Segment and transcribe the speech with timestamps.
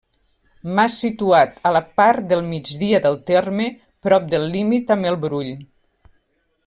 [0.77, 3.69] Mas situat a la part del migdia del terme,
[4.09, 5.53] prop del límit amb el Brull.